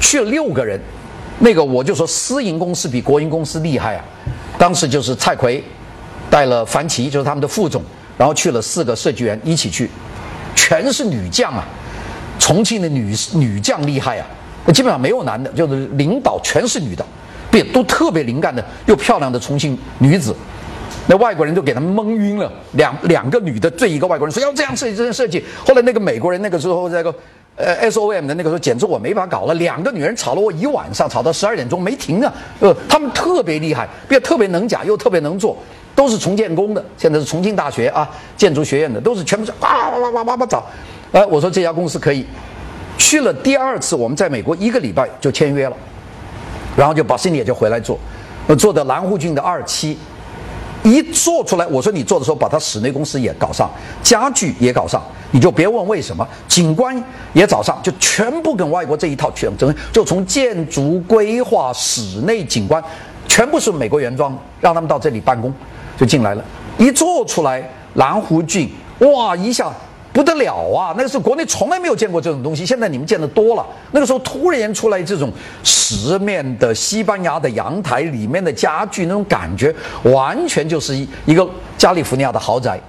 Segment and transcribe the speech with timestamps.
[0.00, 0.80] 去了六个人，
[1.38, 4.04] 那个我就说私营公司比国营公司厉害啊。
[4.58, 5.62] 当时就是蔡奎
[6.28, 7.82] 带了樊奇，就是他们的副总，
[8.18, 9.88] 然后去了四个设计员一起去，
[10.54, 11.64] 全是女将啊。
[12.38, 14.26] 重庆的女女将厉害啊，
[14.72, 17.04] 基本上没有男的，就是领导全是女的，
[17.50, 20.34] 别都特别灵干的又漂亮的重庆女子。
[21.06, 25.44] 那外国人就给他们蒙晕了，两两个女的对一个外国人说要这样设计这样设计。
[25.66, 27.14] 后来那个美国人那个时候那个
[27.60, 32.32] 呃 S O M 的那个时候简直我没法搞了，两个女人吵了我一晚上，吵到十二点钟没停啊。
[32.60, 35.56] 呃，他们特别厉害，又特别能讲又特别能做，
[35.94, 40.64] 都是重建工的，现在是重庆大学啊建筑学院的，都是全部是哇哇哇哇哇哇找。
[41.12, 42.26] 哎，我说这家公司可以。
[42.96, 45.76] 去了第二次，我们在美国一个礼拜就签约了，
[46.76, 47.98] 然后就把新也就回来做，
[48.46, 49.98] 呃做的蓝湖郡的二期。
[50.82, 53.70] 一做出来，我说你做的时候把他室内公司也搞上，
[54.02, 56.96] 家具也搞上，你就别问为什么，景观
[57.32, 62.82] 也找上，就全部跟外国这一套全整，就从建筑规划、室内景观，
[63.28, 65.52] 全部是美国原装，让他们到这里办公，
[65.98, 66.44] 就进来了。
[66.78, 67.62] 一做出来，
[67.94, 69.70] 南湖郡哇一下。
[70.12, 70.92] 不得了啊！
[70.96, 73.64] 那个时候国内从来没有见过这种东西，现在你们见得多了。
[73.92, 82.80] 那个时候突然出来这种十面的西班牙的阳台，里面的家具那种感觉，完全就是一一个加利福尼亚的豪宅，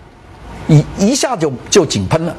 [0.67, 2.35] 一一下就就井喷了。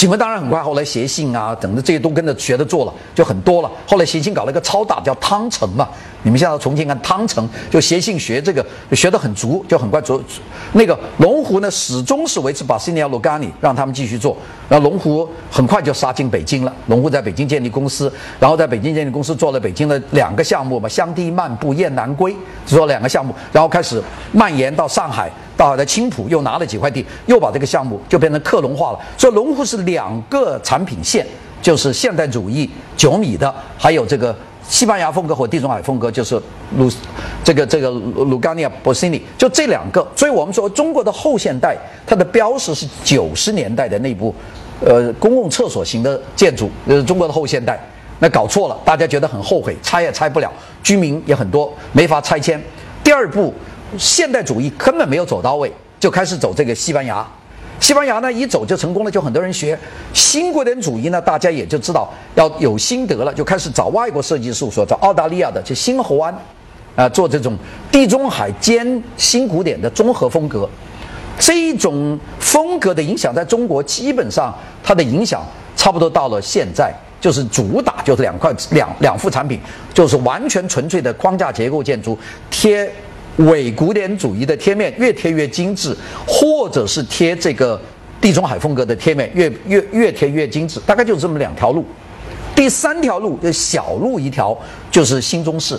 [0.00, 3.70] 景文当然很快，后来协信啊等的这些都跟着学着做了，就很多了。
[3.86, 5.86] 后来协信搞了一个超大叫汤城嘛，
[6.22, 10.18] 你们现在重庆看汤城，就协信学这个就学得很足，就很快做。
[10.72, 14.34] 那个龙湖呢，始终是维持把 s i n i a Lugani 让他们继续做。
[14.70, 22.34] 然后龙湖很快就杀进北京了，龙湖在北京建立公司，然后在北京建立公司做了北京的两个项目嘛，香堤漫步、雁南归，
[22.64, 25.30] 做了两个项目，然后开始蔓延到上海。
[25.60, 28.98] 上海的青浦又拿了几块地，又把这个项目就变成克隆化了。
[29.18, 31.26] 所以龙湖是两个产品线，
[31.60, 34.34] 就是现代主义九米的，还有这个
[34.66, 36.40] 西班牙风格和地中海风格，就是
[36.78, 36.90] 鲁
[37.44, 40.06] 这个这个鲁甘尼亚波西尼，就这两个。
[40.16, 44.34] 所以我们说中国的后现代，它的标识是九十年代的那部，
[44.82, 47.78] 呃，公共厕所型的建筑，呃，中国的后现代。
[48.18, 50.50] 那搞错了，大家觉得很后悔，拆也拆不了，
[50.82, 52.58] 居民也很多，没法拆迁。
[53.04, 53.52] 第二步。
[53.98, 57.26] 现代主义根本没有走到位，就开始走这个西班牙。
[57.78, 59.78] 西班牙呢一走就成功了，就很多人学。
[60.12, 66.34] 新古典主义呢，大家也就知道要有心得了，就开始找外国设计事务所，找澳大利亚的，就新侯安，
[66.94, 67.56] 啊，做这种
[67.90, 70.68] 地中海兼新古典的综合风格。
[71.38, 75.42] 这一种风格的影响在中国基本上它的影响
[75.74, 79.58] 差不多到了现在，就是主打就是两块两两副产品，
[79.94, 82.18] 就是完全纯粹的框架结构建筑
[82.50, 82.92] 贴。
[83.48, 85.96] 伪古典主义的贴面越贴越精致，
[86.26, 87.80] 或者是贴这个
[88.20, 91.84] 地中海风格的贴面越越越贴越精致，大概就是这么两条路。
[92.54, 94.56] 第三条路小路一条
[94.90, 95.78] 就是新中式。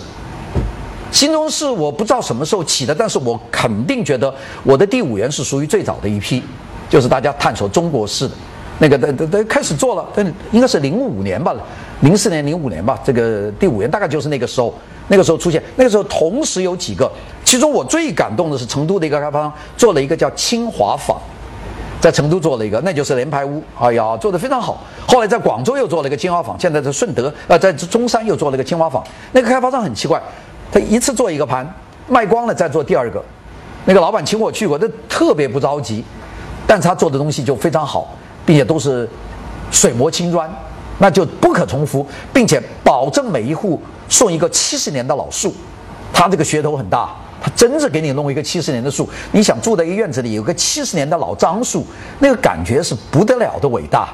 [1.12, 4.34] 新中式我不知道什么时候起的，但是我肯定觉得
[4.64, 6.42] 我的第五元是属于最早的一批，
[6.88, 8.34] 就是大家探索中国式的
[8.78, 11.54] 那个的的的开始做了，但应该是零五年吧，
[12.00, 14.74] 零四年零五年吧，这个第五元大概就是那个时候。
[15.08, 17.10] 那个时候出现，那个时候同时有几个，
[17.52, 21.20] 其中我最感动的是成都的一个开发商做了一个叫清华坊，
[22.00, 24.82] 在成都做了一个，那就是联排屋，哎呀，做的非常好。
[25.06, 29.04] 后来在广州又做了一个清华坊，现在在顺德，呃，在中山又做了一个清华坊。
[29.32, 30.18] 那个开发商很奇怪，
[30.72, 31.70] 他一次做一个盘，
[32.08, 33.22] 卖光了再做第二个。
[33.84, 36.02] 那个老板请我去过，他特别不着急，
[36.66, 38.14] 但他做的东西就非常好，
[38.46, 39.06] 并且都是
[39.70, 40.50] 水磨青砖，
[40.96, 43.78] 那就不可重复，并且保证每一户。
[44.08, 45.54] 送一个七十年的老树，
[46.14, 49.08] 他这个噱头很大，他真是给你弄一个七十年的树。
[49.32, 51.84] 你想住在一个院子里，有个七十年的老樟树，
[52.20, 54.10] 那个感觉是不得了的伟大。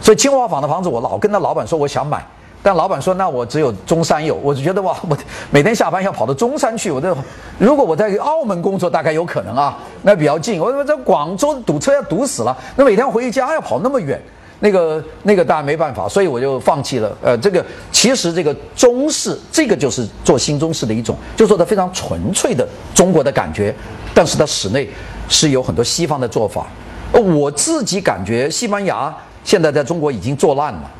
[0.00, 2.24] 所以清华坊的房子，我老跟那老板说我想买，
[2.62, 5.16] 但老板说那我只有中山有，我就觉得哇，我
[5.50, 7.14] 每天下班要跑到中山去，我这
[7.58, 10.58] 如果我在澳门工作，大概有可能啊，那比较近。
[10.58, 14.20] 我说在广州堵车要堵死了，那每天回家要跑那么远。
[14.64, 17.18] 那个那个当然没办法，所以我就放弃了。
[17.20, 22.64] 呃，这个其实这个中式，这个就是做新中式的一种，就做的非常纯粹的
[22.94, 23.74] 中国的感觉，
[24.14, 24.88] 但是它室内
[25.28, 26.68] 是有很多西方的做法。
[27.10, 29.12] 呃我自己感觉西班牙
[29.42, 30.90] 现在在中国已经做烂了，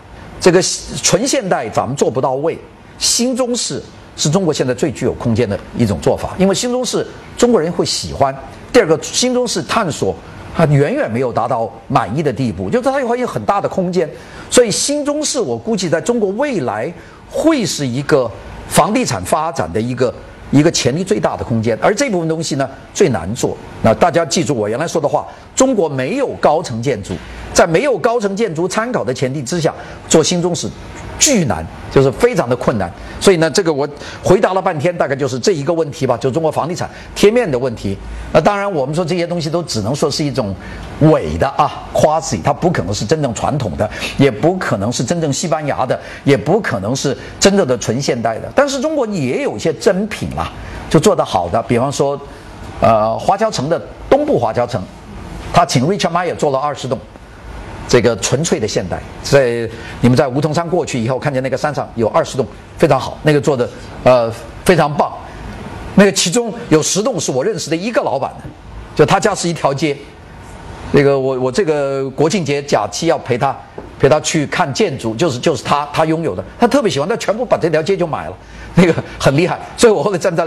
[0.40, 0.60] 这个
[1.00, 2.58] 纯现代咱们做不到位，
[2.98, 3.80] 新中式
[4.16, 7.06] 是中国现在最具有空间的一种做法，因为新中式
[7.38, 8.36] 中国人会喜欢。
[8.72, 10.12] 第二个，新中式探索。
[10.54, 14.08] 它远远没有达到满意的地步，就是它还有很大的空间，
[14.50, 16.92] 所以新中式我估计在中国未来
[17.30, 18.30] 会是一个
[18.68, 20.12] 房地产发展的一个
[20.52, 23.56] 一个潜力最大的空间，而这部分东西呢最难做。
[23.82, 25.26] 那大家记住我原来说的话，
[25.56, 27.14] 中国没有高层建筑，
[27.52, 29.74] 在没有高层建筑参考的前提之下
[30.08, 30.70] 做新中式。
[31.18, 33.88] 巨难，就是非常的困难，所以呢，这个我
[34.24, 37.96] 回答了半天，大概就是这一个问题吧，就中国房地产贴面的问题。
[38.32, 40.52] 那当然，我们说这些东西都只能说是一种
[41.02, 43.88] 伪的啊，quasi，它不可能是真正传统的，
[44.18, 48.50] 也不可能是真正西班牙的，也不可能是真正的纯现代的。
[48.52, 50.50] 但是中国也有一些真品啦，
[50.90, 52.20] 就做得好的，比方说，
[52.80, 53.80] 呃，华侨城的
[54.10, 54.82] 东部华侨城，
[55.52, 56.98] 他请 Richard Mayer 做了二十栋。
[57.88, 59.68] 这个纯粹的现代，在
[60.00, 62.46] 你们在梧桐山过去以后，看见那个山上有二十栋，
[62.78, 63.68] 非常好，那个做的
[64.04, 64.32] 呃
[64.64, 65.12] 非常棒。
[65.94, 68.44] 那个其中有十栋是我认识的一个老板的，
[68.94, 69.94] 就他家是一条街。
[70.92, 73.54] 那个我我这个国庆节假期要陪他
[74.02, 78.36] 陪他去看建筑，就是就是他他拥有的，他特别喜欢，他全部把这条街就买了，
[78.74, 79.56] 那个很厉害。
[79.76, 80.44] 所以我后来站在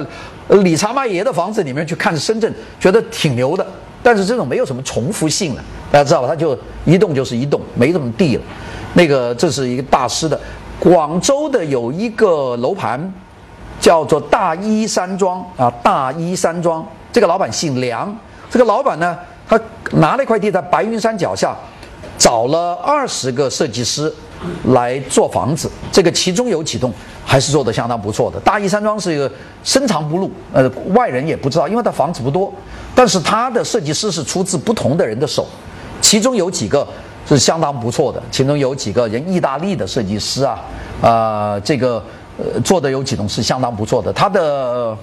[0.49, 3.65] 理查麦爷的房子里面去看深圳，觉得挺牛的。
[4.03, 6.27] 但是这种没有什么重复性了，大家知道吧？
[6.27, 8.41] 它就一栋就是一栋，没什么地了。
[8.93, 10.37] 那个这是一个大师的，
[10.77, 13.13] 广州的有一个楼盘，
[13.79, 16.85] 叫做大一山庄啊，大一山庄。
[17.13, 18.13] 这个老板姓梁，
[18.51, 19.17] 这个老板呢，
[19.47, 19.57] 他
[19.93, 21.55] 拿了一块地在白云山脚下，
[22.17, 24.12] 找了二十个设计师
[24.65, 25.69] 来做房子。
[25.91, 26.94] 这个其中有几栋
[27.25, 28.39] 还是做的相当不错的。
[28.41, 29.31] 大一山庄是一个
[29.63, 32.53] 深藏不露，呃，外人也不知道，因为它房子不多。
[32.94, 35.45] 但是他的设计师是出自不同的人的手，
[36.00, 36.88] 其中有几个
[37.27, 40.59] 是相当不错的，其中有几个人意大利的设计师啊，
[41.01, 42.01] 啊，这个
[42.38, 44.13] 呃做的有几栋是相当不错的。
[44.13, 44.97] 他的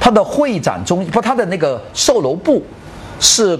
[0.00, 2.60] 他的会展中不，他的那个售楼部
[3.20, 3.56] 是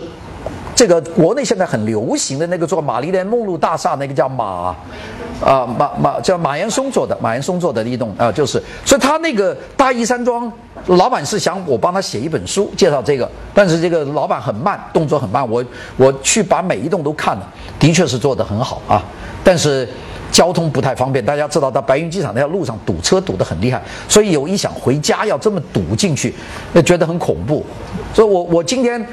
[0.77, 4.77] 这个国内现在很流行的那个做玛丽莲梦露大厦那个叫马。
[5.45, 8.53] 啊，马马叫马岩松做的，马岩松做的一栋啊，就是，
[8.87, 10.51] 所以他那个大义山庄
[10.87, 15.63] 老板是想我帮他写一本书介绍这个，但是这个老板很慢，动作很慢，我
[15.99, 17.47] 我去把每一栋都看了，
[17.79, 19.05] 的确是做得很好啊，
[19.45, 19.87] 但是
[20.33, 26.35] 交通不太方便，大家知道到白云机场那条路上堵车堵得很厉害，所以有一想回家要这么堵进去，
[26.73, 27.63] 那觉得很恐怖，
[28.15, 29.07] 所以我我今天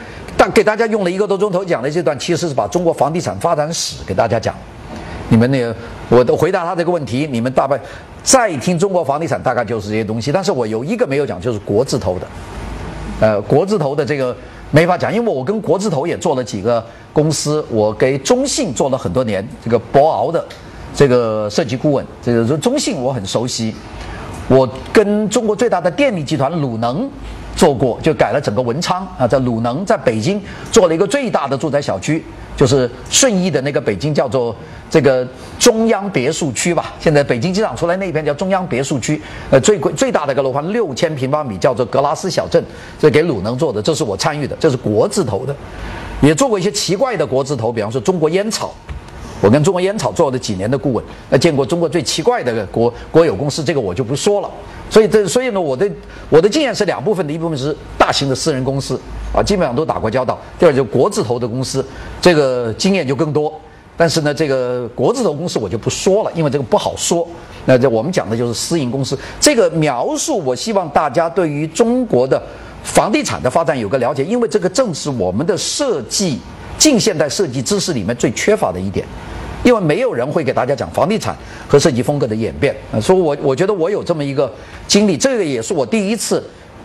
[0.51, 4.53] 给大家用了一个多钟头讲的这段，其实是把中国房地产发展史给大家讲。
[5.29, 5.75] 你们那个，
[6.09, 7.79] 我都回答他这个问题，你们大概
[8.21, 10.31] 再听中国房地产，大概就是这些东西。
[10.31, 12.27] 但是我有一个没有讲，就是国字头的，
[13.19, 14.35] 呃，国字头的这个
[14.69, 20.45] 没法讲，因为我跟国字头也做了几个公司，我给中信做了很多年这个博鳌的
[20.93, 23.73] 这个设计顾问，这个中信我很熟悉。
[24.49, 27.09] 我跟中国最大的电力集团鲁能
[27.55, 30.41] 做过，就改了整个文昌啊，在鲁能在北京
[30.71, 32.23] 做了一个最大的住宅小区。
[32.55, 34.55] 就是顺义的那个北京叫做
[34.87, 35.27] 这个
[35.57, 39.19] 中央别墅区吧，现在北京机场出来那一片叫中央别墅区，
[39.49, 42.63] 呃，最贵最大的一个楼盘六千平方米，叫做格拉斯小镇，
[42.99, 45.55] 这给鲁能做的，这是我参与的，这是国字头的，
[46.21, 48.71] 也做过一些奇怪的国字头，比方说中国烟草，
[49.41, 54.51] 我跟中国烟草做了几年的顾问，那见过中国最奇怪的国国有公司，这个我就不说了。
[54.93, 55.89] 所以这所以呢，我的
[56.29, 58.99] 我的经验是两部分的，一部分是大型的私人公司
[59.35, 61.83] 啊，基本上都打过交道；第二就国字头的公司，
[62.21, 63.51] 这个经验就更多。
[63.97, 67.27] 但是呢，这个国字头公司我就不说了，因为这个不好说。
[67.65, 69.17] 那这我们讲的就是私营公司。
[69.39, 72.39] 这个描述，我希望大家对于中国的
[72.83, 76.39] 房地产的发展有个了解，因为这个正是我们的设计
[76.77, 79.03] 近现代设计知识里面最缺乏的一点。
[79.63, 81.35] 因为没有人会给大家讲房地产
[81.67, 84.51] 和设计风格的演变啊，所以我我觉得我有这么一个
[84.87, 86.43] 经历，这个也是我第一次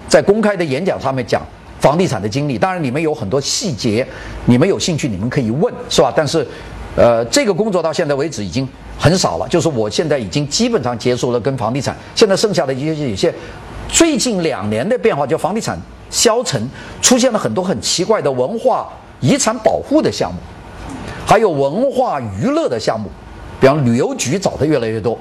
[0.09, 1.43] 在公开的演讲上面讲
[1.81, 2.57] 房地产的经历。
[2.57, 4.07] 当然，你们有很多细节，
[4.47, 6.13] 你们有兴趣，你们可以问，是吧？
[6.15, 6.47] 但是，
[6.97, 13.35] 呃，这个工作到现在为止已经很少了，就是我现在已经基本上结束了跟房地产，现在剩下的一些有些
[13.89, 15.77] 最近两年的变化，就房地产
[16.11, 16.69] 消沉，
[17.03, 18.89] 出现了很多很奇怪的文化
[19.21, 20.39] 遗产保护的项目。
[21.29, 23.11] 还有文化娱乐的项目，
[23.61, 25.19] 比方旅游局找的越来越多，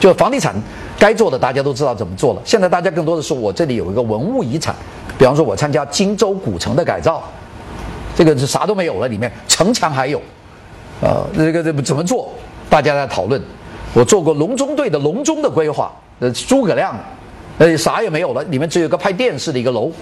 [0.00, 0.52] 就房地产
[0.98, 2.42] 该做的大家都知道怎么做了。
[2.44, 4.74] 现在大家更多的是我这里有一个文物遗产，
[5.16, 7.22] 比方说我参加荆州古城的改造，
[8.16, 10.20] 这个是啥都没有了，里面城墙还有，
[11.00, 12.28] 呃，这个这怎么做？
[12.68, 13.40] 大家在讨论。
[13.94, 16.92] 我做过隆中对的隆中的规划，呃，诸葛亮，
[17.58, 19.92] 呃，啥也没有了，里面只有个拍电视的一个楼，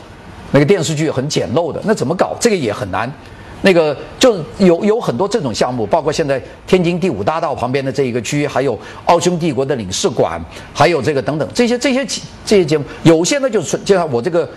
[0.52, 2.34] 那个电视剧很简陋的，那怎么搞？
[2.40, 3.12] 这个也很难。
[3.62, 10.40] 那个就有有很多这种项目，包括现在天津第五大道旁边的这一个区，还有奥匈帝国的领事馆，
[10.72, 12.04] 还有这个等等这些这些
[12.44, 14.48] 这些节目，有些呢就是就像我这个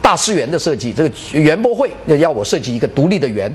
[0.00, 3.52] 大师园的设计，这个园博会要要我设计一个独立的园，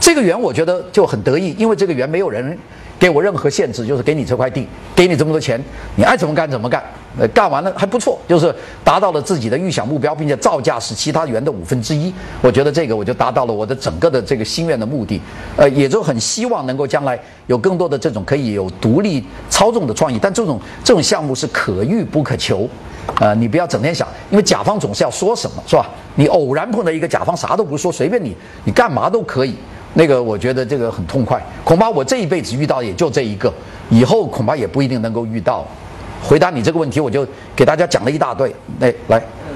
[0.00, 2.56] 这个园我觉得就很得意，因为这个园没有人
[2.98, 5.62] 给我任何限制，就是给你这块地，给你这么多钱，
[5.96, 6.82] 你爱怎么干怎么干。
[7.18, 12.12] 呃，干完了还不错，就是达到了自己的预想目标，并且造价是其他园的五分之一。
[12.40, 15.20] 我觉得这个我就达到了我的整个的这个心愿的目的。
[15.56, 22.68] 呃，也就很希望能够将来有更多的这种可以有独立操纵的创意，但这种这种项目是可遇不可求。
[23.18, 25.88] 呃，你不要整天想，因为甲方总是要说什么，是吧？
[26.14, 29.56] 你偶然碰到一个甲方啥都不说，随便你，你干嘛都可以。
[29.94, 31.40] 那个我觉得这个很痛快。
[31.64, 33.52] 恐怕我这一辈子遇到也就这一个，
[33.90, 35.66] 以后恐怕也不一定能够遇到。
[36.22, 38.54] 回答你这个问题，我就给大家讲了一大堆。
[38.80, 39.18] 哎，来。
[39.18, 39.54] 嗯，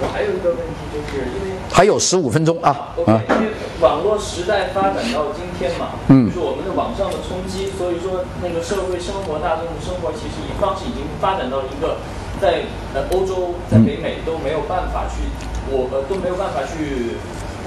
[0.00, 2.94] 我还有一个问题，就是因为还有十五分钟啊。
[2.96, 11.98] OK，因为网络时代发展到今天嘛，嗯，就是我们的网上的冲击，所以说那个社会生活、大众的生活，其实一方是已经发展到一个
[12.40, 12.62] 在
[12.94, 15.26] 呃欧洲、在北美都没有办法去，
[15.66, 17.18] 我呃都没有办法去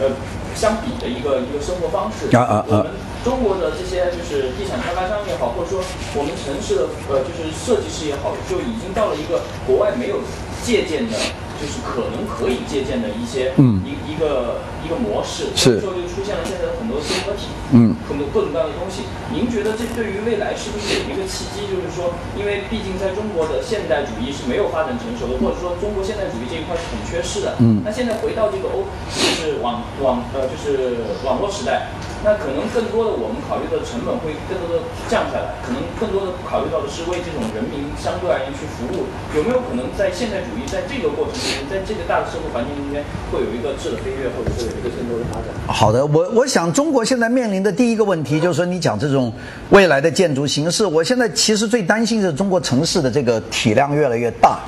[0.01, 0.09] 呃
[0.55, 2.27] 相比的一个一个生活方式。
[2.67, 2.91] 我们！
[3.23, 5.79] 中国的这些就是地产开发商也好，或者说
[6.17, 10.17] 我们城市的呃就是设计师也好，就已经到了一个国外没有
[10.65, 11.13] 借鉴的，
[11.61, 13.53] 就是可能可以借鉴的一些
[13.85, 19.05] 一一个一个模式，是，就就出现了现在的很多综合体，嗯，很多各种各样的东西。
[19.29, 21.69] 您觉得这对于未来是不是有一个契机？
[21.69, 27.53] 就是说，因为毕竟在中国的现代主义是没有发展成熟的，或者说中国现代主义这一块是很缺失的。
[27.61, 31.93] 嗯，那现在回到这个欧，就是网网呃就是网络时代。
[32.23, 39.09] 那可能更多的我们考虑的成本会更多的降下来，可能更多的考虑到的是为这种人民相对而言去服务。
[39.33, 43.01] 有没有可能在现代主义在这个过程中，在这个大的社会环境中间，
[43.33, 45.49] 会有一个质的飞跃，或者说有一个更多的发展？
[45.65, 49.33] 好的，我我想中国现在面临的第一个问题就是说，你讲这种
[49.71, 54.59] 未来的建筑形式，我现在其实最担心的是中国城市的这个体量越来越大，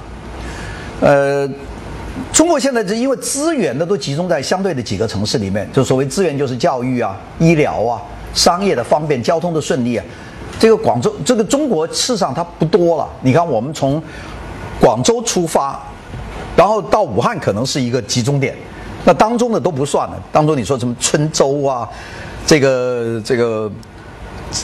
[1.02, 1.48] 呃。
[2.32, 8.00] 中国现在是因为资源呢都集中在相对的几个城市里面，就所谓资源就是教育啊、医疗啊、
[8.34, 10.06] 商业的方便、交通的顺利啊。
[10.60, 13.10] 这个广州，这个中国事实上它不多了。
[13.22, 14.02] 你看，我们从
[14.80, 15.82] 广州出发，
[16.56, 18.56] 然后到武汉可能是一个集中点，
[19.04, 20.24] 那当中的都不算了。
[20.32, 21.90] 当中你说什么郴州啊，
[22.46, 23.72] 这个这个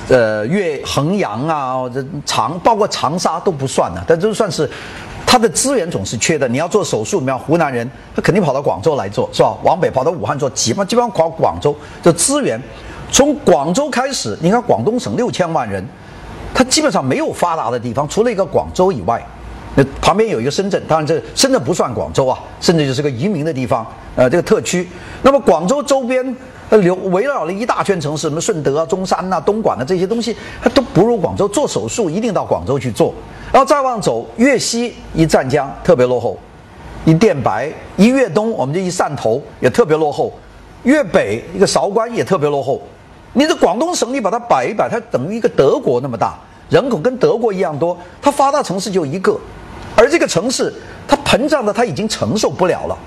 [0.08, 4.70] 呃岳衡阳啊，这长包括长沙都不算了，但这算是。
[5.30, 6.48] 他的资源总是缺的。
[6.48, 9.56] 你要做手术，你要湖南人，他肯定跑到广州来做，是吧？
[9.64, 11.76] 往北跑到武汉做，基本基本上跑广州。
[12.02, 12.60] 这资源
[13.12, 15.88] 从广州开始，你看广东省六千万人，
[16.52, 19.24] 他基本上没有发达的地方，除了一个广州以外，
[19.76, 24.90] 那旁边有一个深圳，当然这深圳不算广州啊，深圳就是个移民的地方，呃，这个特区。
[25.22, 26.36] 那么广州周边
[26.70, 31.48] 呃留围绕了一大圈城市，什么顺德啊、中山呐、东莞的这些东西，它都不如广州。
[31.48, 33.14] 做手术一定到广州去做。
[33.52, 36.38] 然后再往走，粤西一湛江特别落后，
[37.06, 40.32] 一电白一粤东，我们就一汕头也特别落后，
[40.84, 42.80] 粤北一个韶关也特别落后。
[43.34, 46.38] 你这广东省，你把它摆一摆，它等于一个德国那么大，
[46.70, 49.36] 人口跟德国一样多，它发达城市就一个，
[49.96, 50.72] 而这个城市
[51.08, 52.98] 它膨胀的它已经承受不了了。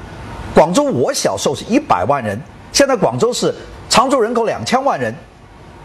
[0.55, 2.41] 广州我小时候是一百万人，
[2.73, 3.55] 现在广州市
[3.89, 5.15] 常住人口两千万人，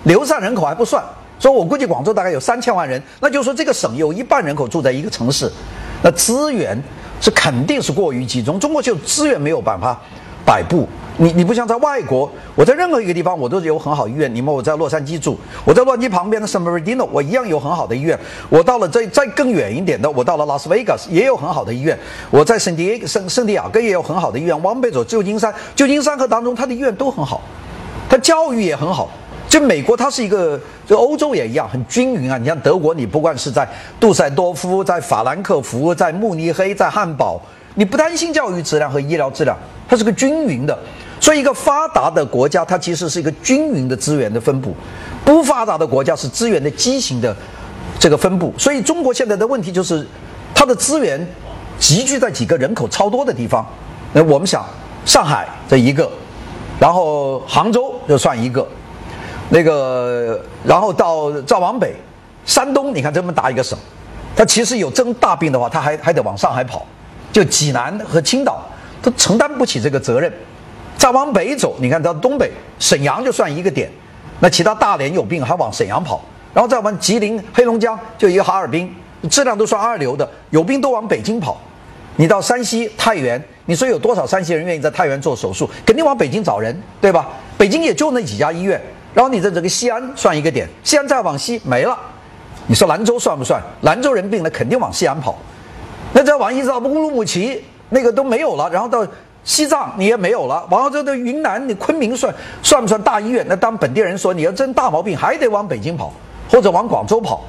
[0.03, 1.03] 流散人口还不算。
[1.39, 5.51] 所以我估计广州大概有三千万人，那就是说这个省有一半人口住在一个城市，
[6.01, 6.81] 那资源
[7.21, 8.59] 是肯定是过于集中。
[8.59, 9.99] 中国就资源没有办法
[10.43, 10.89] 摆布，
[11.19, 14.33] 你你不像在外国，我在任何一个地方我都有很好医院。
[14.33, 18.17] 你们我在洛杉矶住，我在洛杉矶旁边的圣 i 迪诺，我一样有很好的医院。
[18.49, 21.97] 我到了再再更远一点的，我到了拉斯维加斯也有很好的医院。
[22.29, 24.61] 我在圣地圣圣地亚哥也有很好的医院。
[24.61, 27.41] 往北走旧金山，旧金山和当中它的医院都很好，
[28.07, 29.09] 它教育也很好。
[29.49, 32.37] 就美国，它是一个，就欧洲也一样，很均匀啊。
[32.37, 33.67] 你像德国，你不管是在
[33.99, 37.41] 杜塞多夫、在法兰克福、在慕尼黑、在汉堡，
[37.73, 39.57] 你不担心教育质量和医疗质量，
[39.87, 40.77] 它是个均匀的。
[41.19, 44.71] 所以，一个发达的国家，它其实是一个均匀的资源的分布；
[45.25, 47.35] 不发达的国家是资源的畸形的
[47.99, 48.53] 这个分布。
[48.57, 50.05] 所以，中国现在的问题就是，
[50.53, 51.27] 它的资源
[51.79, 53.65] 集聚在几个人口超多的地方。
[54.13, 54.65] 那我们想，
[55.05, 56.09] 上海这一个，
[56.79, 58.65] 然后杭州就算一个。
[59.49, 61.95] 那个，然后到再往北，
[62.45, 63.79] 山东，你看这么大一个省，
[64.35, 66.85] 它其实有真大病的话，它还还得往上海跑，
[67.31, 68.61] 就济南和青岛
[69.01, 70.31] 都承担不起这个责任。
[70.97, 73.89] 再往北走，你看到东北，沈阳就算一个点，
[74.39, 76.21] 那其他大连有病还往沈阳跑，
[76.53, 78.93] 然后再往吉林、黑龙江就一个哈尔滨，
[79.29, 81.59] 质量都算二流的，有病都往北京跑。
[82.15, 85.69] 你到山西太原，你说有多少山西人愿意在太原做手术？
[85.85, 87.27] 肯定往北京找人，对吧？
[87.57, 88.81] 北京也就那几家医院。
[89.13, 91.97] 然后你在这个西安算一个点，西安再往西没了。
[92.65, 93.61] 你说兰州算不算？
[93.81, 95.37] 兰州人病了肯定往西安跑。
[96.11, 98.69] 那再往一直到乌鲁木齐，那个都没有了。
[98.71, 99.05] 然后到
[99.47, 100.63] 西藏你也没有了。
[100.69, 103.43] 完了之后到云南，你昆明算算不算大医院？
[103.49, 106.13] 那当本地人说你要真大毛病，还得往北京跑。
[106.49, 107.43] 或者往广州跑。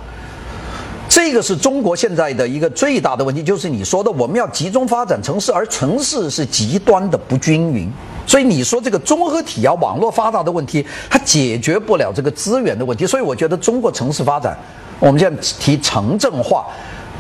[1.08, 7.88] 这个是中国现在的一个最大的问题，就是你说的我们要集中发展城市，而城市是极端的不均匀。
[8.26, 13.06] 所以你说这个综合体要网络发达的问题，它解决不了这个资源的问题。
[13.06, 14.58] 所以我觉得中国城市发展，
[14.98, 16.66] 我们现在提城镇化，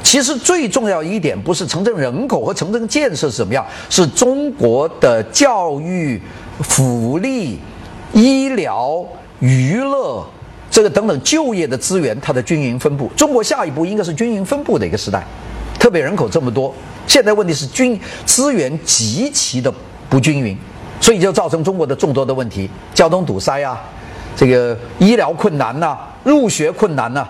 [0.02, 6.20] 其实最重要一点不是城镇人口和城镇建设是怎么样，是中国的教育、
[6.60, 7.58] 福利、
[8.12, 9.04] 医疗、
[9.40, 10.24] 娱乐。
[10.70, 13.10] 这个等等就业的资源，它的均匀分布。
[13.16, 15.26] 中国下一步应该是均匀分布的一个时代，
[15.78, 16.72] 特别人口这么多，
[17.06, 19.72] 现在问题是均资源极其的
[20.08, 20.56] 不均匀，
[21.00, 23.82] 所以就造成中国的众多的问题：交通堵塞啊，
[24.36, 27.26] 这个医疗困难呐，入学困难呐。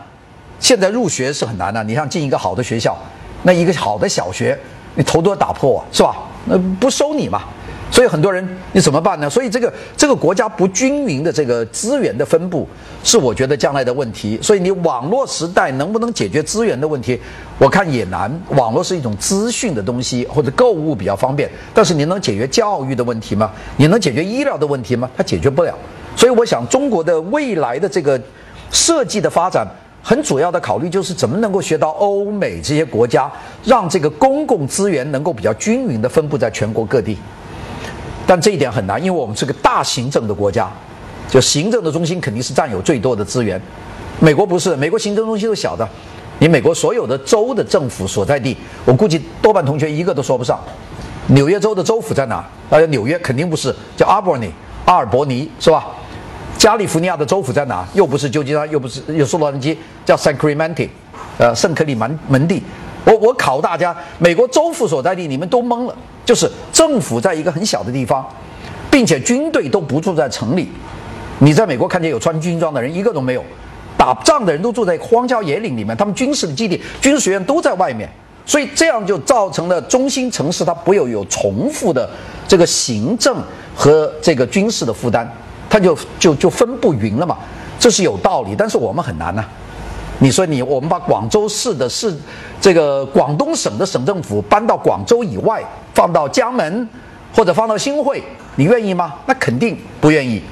[0.58, 2.96] 现在入学是很难的，你像进一个好的学校，
[3.42, 4.58] 那一个好的小学，
[4.94, 6.16] 你头都要打破是吧？
[6.46, 7.42] 那不收你嘛。
[7.90, 9.30] 所以很多人你怎么办呢？
[9.30, 12.68] 所以这个这个国家不均匀的这个资源的分布，
[13.02, 14.38] 是我觉得将来的问题。
[14.42, 17.18] 所以你网络时代能不能解决资源的问题，
[17.58, 18.30] 我看也难。
[18.50, 23.50] 网络是一种资讯的东西，或者购物比较方便，但是你能解决教育的问题吗？
[23.78, 25.08] 你能解决医疗的问题吗？
[25.16, 25.74] 它解决不了。
[26.14, 28.20] 所以我想，中国的未来的这个
[28.70, 29.66] 设计的发展，
[30.08, 33.30] 很主要的考虑就是怎么能够学到欧美这些国家，
[33.62, 37.18] 让这个公共资源能够比较均匀的分布在全国各地。
[38.26, 40.66] 但这一点很难，因为我们是个大行政的国家，
[41.28, 43.60] 就行政的中心肯定是占有最多的资源。
[44.18, 45.86] 美国不是，美国行政中心都小的，
[46.38, 50.58] 你美国所有的州的政府所在地，我估计多半同学一个都说不上。
[51.26, 52.42] 纽约州的州府在哪？
[52.70, 54.50] 大家纽约肯定不是，叫阿伯尼，
[54.86, 55.86] 阿尔伯尼是吧？
[56.58, 57.86] 加利福尼亚的州府在哪？
[57.94, 60.88] 又不是旧金山，又不是又是洛杉矶，叫 San Clemente，
[61.38, 62.60] 呃，圣克里门门地。
[63.04, 65.96] 我我考大家，美国州府所在地，你们都懵了。
[66.24, 68.26] 就是政府在一个很小的地方，
[68.90, 70.68] 并且军队都不住在城里。
[71.38, 73.44] 你在美国看见有穿军装的人一个都没有，
[73.96, 78.10] 打仗的人都住在荒郊野岭里面，他们军事的基地、军事学院都在外面。
[78.44, 82.10] 所以这样就造成了中心城市它不有有重复的
[82.48, 83.36] 这个行政
[83.76, 85.30] 和这个军事的负担，
[85.68, 87.36] 它就就就分不匀了嘛。
[87.78, 89.44] 这是有道理，但是我们很难呐。
[90.18, 92.12] 你说你我们把广州市的市，
[92.60, 95.62] 这个广东省的省政府搬到广州以外，
[95.94, 96.88] 放到江门
[97.32, 98.20] 或者放到新会，
[98.56, 99.14] 你愿意吗？
[99.26, 100.42] 那肯定不愿意。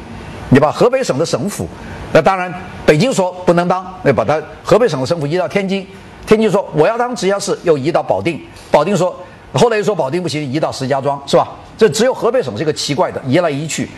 [0.50, 1.66] 你把河北省的省府，
[2.12, 2.52] 那当然
[2.87, 5.85] 北京说不能当，那把它河北省的省府移到天津，
[6.24, 9.12] 天津说我要当直辖市，又移到保定，保定说
[9.52, 11.48] 后来又说保定不行，移到石家庄，是吧？
[11.76, 13.90] 这只有河北省是一个奇怪的，移来移去，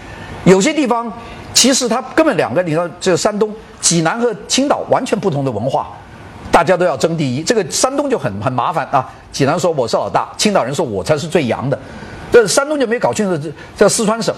[0.48, 1.12] 有些地方。
[1.54, 5.88] 其实它根本两个，你说这山东济南和青岛完全不同的文化，
[6.52, 7.42] 大家都要争第一。
[7.42, 11.76] 这个山东就很很麻烦啊，济南说我是老大，青岛人说我才是最洋的。
[12.30, 14.32] 这山东就没搞清楚这这四川省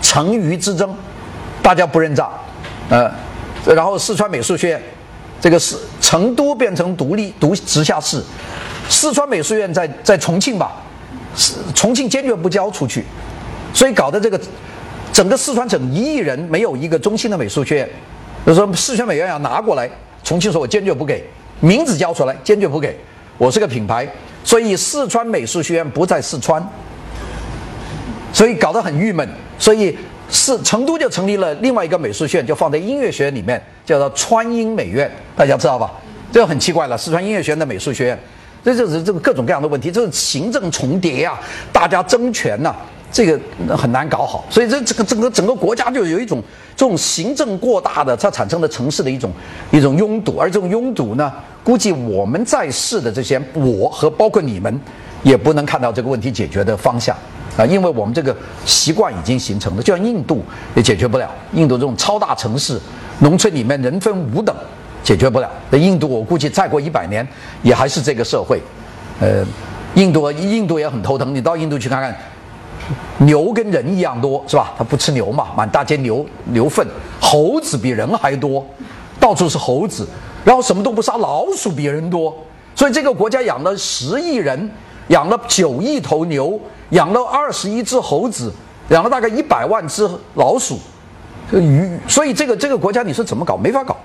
[0.00, 0.94] 成渝之争，
[1.60, 2.30] 大家不认账，
[2.88, 3.12] 呃，
[3.66, 4.82] 然后四川美术学院
[5.42, 8.22] 这个是成都变成独立独直辖市，
[8.88, 10.72] 四川美术院在在重庆吧，
[11.74, 13.04] 重庆坚决不交出去，
[13.74, 14.40] 所以搞得这个。
[15.12, 17.88] 整个四川省一亿人没有一个中心的美术学院，
[18.46, 19.90] 就说四川美院要拿过来，
[20.22, 21.24] 重庆说我坚决不给，
[21.60, 22.96] 名字交出来坚决不给，
[23.36, 24.08] 我是个品牌，
[24.44, 26.64] 所以四川美术学院不在四川，
[28.32, 29.96] 所以搞得很郁闷，所以
[30.30, 35.90] 是成都就成立了另外一个美术学院，就放在音乐学院里面，叫做川音美院，大家知道吧？
[36.32, 38.18] 这个很奇怪了，四川音乐学院的美术学院，
[38.64, 41.36] 这就是这个各种各样的问题，这是行政重叠呀，
[41.72, 42.72] 大家争权呐。
[43.12, 43.38] 这个
[43.76, 46.40] 很难搞好，所以这这个整个整个国家就有一种
[46.76, 49.32] 这种行政过大的，它产生的城市的一种
[49.72, 51.32] 一种拥堵，而这种拥堵呢，
[51.64, 54.80] 估计我们在世的这些我和包括你们，
[55.24, 57.16] 也不能看到这个问题解决的方向
[57.56, 60.44] 啊，因为我们这个习惯已经形成了，就像印度
[60.76, 62.78] 也解决不了，印度这种超大城市，
[63.18, 64.54] 农村里面人分五等，
[65.02, 65.50] 解决不了。
[65.68, 67.26] 那印度我估计再过一百年
[67.62, 68.60] 也还是这个社会，
[69.18, 69.44] 呃，
[69.96, 72.16] 印度印度也很头疼，你到印度去看看。
[73.18, 74.72] 牛跟人一样多是吧？
[74.76, 76.86] 他不吃牛嘛，满大街牛牛粪。
[77.20, 78.64] 猴子比人还多，
[79.18, 80.06] 到处是猴子。
[80.44, 82.34] 然后什么都不杀，老鼠比人多。
[82.74, 84.70] 所以这个国家养了十亿人，
[85.08, 86.58] 养了九亿头牛，
[86.90, 88.52] 养了二十一只猴子，
[88.88, 90.78] 养了大概一百万只老鼠。
[91.52, 93.56] 鱼，所以这个这个国家你说怎么搞？
[93.56, 93.96] 没法搞。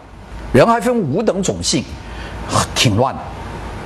[0.52, 1.84] 人还分五等种姓，
[2.76, 3.22] 挺乱的。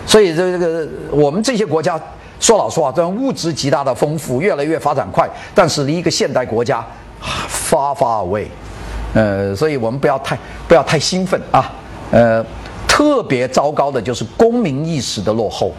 [0.05, 1.99] 所以这这个我们这些国家。
[2.39, 6.85] 说老实话，这物质极大的丰富，越来越发展快，但是离一个现代国家
[7.21, 8.45] ，far far away，
[9.13, 11.71] 呃，所以我们不要太不要太兴奋啊，
[12.11, 12.43] 呃，
[12.87, 15.73] 特别糟糕的就是公民意识的落后，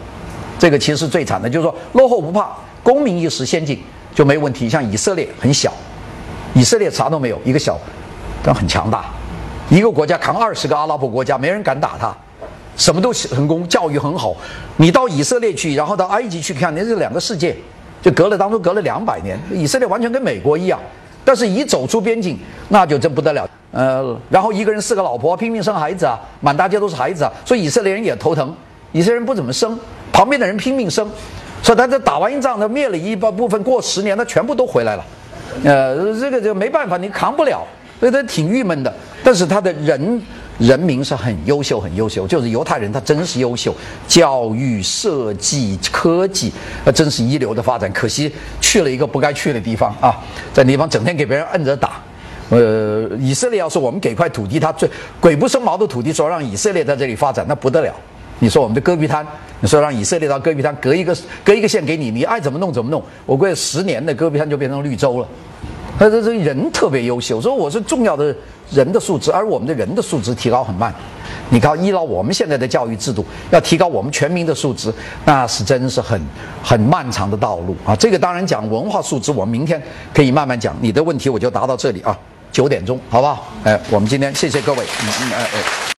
[0.59, 2.49] 这个其实最惨的，就是说落后不怕，
[2.83, 4.69] 公民意识先进就没问题。
[4.69, 5.73] 像以色列很小，
[6.53, 7.77] 以色列啥都没有，一个小
[8.43, 9.05] 但很强大，
[9.69, 12.15] 一个国家扛二十个阿拉伯国家，没人敢打他，
[12.77, 14.35] 什么都成功，教育很好。
[14.77, 17.55] 你到以色列去，然后到埃及去看，那是两个世界，
[18.01, 19.39] 就隔了当中隔了两百年。
[19.51, 20.79] 以色列完全跟美国一样，
[21.23, 23.47] 但是一走出边境，那就真不得了。
[23.71, 28.53] 呃，然后一个人四个老婆，拼命生孩子啊，满大街都是孩子啊，所以以色列人也头疼。
[28.91, 29.79] 以色列人不怎么生，
[30.11, 31.09] 旁边的人拼命生，
[31.63, 35.05] 所以他这打完一仗，他灭了一半部分，过十年他全部都回来了。
[35.63, 37.65] 呃，这个就没办法，你扛不了，
[37.99, 38.93] 所以他挺郁闷的。
[39.23, 40.21] 但是他的人
[40.59, 43.73] 人民是很优秀，很优秀，就是犹太人，他真是优秀，
[44.07, 46.51] 教育、设计、科技，
[46.85, 47.91] 那真是一流的发展。
[47.91, 50.15] 可惜去了一个不该去的地方啊，
[50.53, 52.01] 在地方整天给别人摁着打。
[52.49, 57.93] 呃，以色列要是我们给块土地，他最鬼不生毛的土地，说让以色列在这里发展，那不得了。
[58.39, 59.25] 你说我们的戈壁滩，
[59.59, 63.01] 你说让以色列到戈壁滩隔一个隔一个县给你，你爱怎么弄怎么弄。
[63.25, 65.27] 我估计十年的戈壁滩就变成绿洲了。
[66.01, 68.35] 他这这人特别优秀，所以我是重要的
[68.71, 70.91] 人的素质，而我们的人的素质提高很慢。
[71.51, 74.91] 你看依靠我们现在的教育制度，要提高我们全民的素质，
[75.25, 76.19] 那是真是很
[76.63, 77.95] 很漫长的道路啊。
[77.95, 79.79] 这个当然讲文化素质，我们明天
[80.11, 80.75] 可以慢慢讲。
[80.81, 82.17] 你的问题我就答到这里啊，
[82.51, 83.45] 九点钟好不好？
[83.63, 85.81] 哎，我们今天谢谢各位，嗯嗯哎哎。